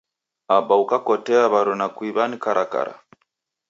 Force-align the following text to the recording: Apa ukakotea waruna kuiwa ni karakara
Apa 0.57 0.73
ukakotea 0.83 1.47
waruna 1.53 1.87
kuiwa 1.95 2.23
ni 2.27 2.37
karakara 2.43 2.93